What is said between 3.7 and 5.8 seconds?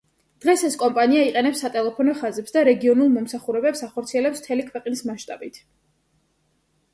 ახორციელებს მთელი ქვეყნის მასშტაბით.